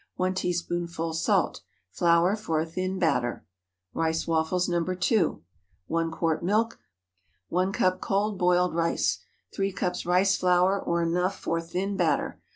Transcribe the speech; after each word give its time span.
1 0.15 0.33
teaspoonful 0.33 1.13
salt. 1.13 1.61
Flour 1.91 2.35
for 2.35 2.59
a 2.59 2.65
thin 2.65 2.97
batter. 2.97 3.45
RICE 3.93 4.25
WAFFLES 4.27 4.67
(No. 4.67 4.83
2.) 4.83 5.43
1 5.85 6.09
quart 6.11 6.43
milk. 6.43 6.79
1 7.49 7.71
cup 7.71 8.01
cold 8.01 8.39
boiled 8.39 8.73
rice. 8.73 9.19
3 9.53 9.71
cups 9.71 10.03
rice 10.03 10.35
flour, 10.35 10.81
or 10.81 11.03
enough 11.03 11.37
for 11.39 11.61
thin 11.61 11.95
batter. 11.95 12.39